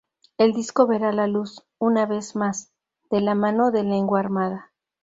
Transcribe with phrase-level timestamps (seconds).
[0.39, 2.71] El disco verá la luz, una vez más,
[3.11, 4.71] de la mano de Lengua Armada.